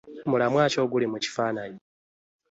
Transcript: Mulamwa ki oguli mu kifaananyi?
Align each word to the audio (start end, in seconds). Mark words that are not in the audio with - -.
Mulamwa 0.29 0.63
ki 0.71 0.77
oguli 0.83 1.05
mu 1.11 1.17
kifaananyi? 1.23 1.81